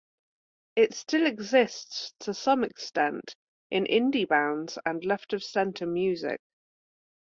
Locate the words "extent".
2.63-3.35